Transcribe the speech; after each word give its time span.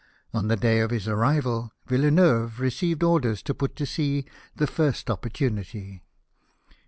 On 0.33 0.47
the 0.47 0.55
day 0.55 0.79
of 0.79 0.89
his 0.89 1.07
arrival, 1.07 1.73
Villeneuve 1.85 2.59
received 2.59 3.03
orders 3.03 3.43
to 3.43 3.53
put 3.53 3.75
to 3.75 3.85
sea 3.85 4.25
the 4.55 4.65
first 4.65 5.11
opportunity. 5.11 6.01